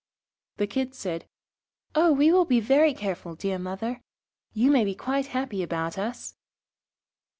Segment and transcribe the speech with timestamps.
[0.57, 1.27] The Kids said,
[1.93, 4.01] 'Oh, we will be very careful, dear mother.
[4.51, 6.35] You may be quite happy about us.'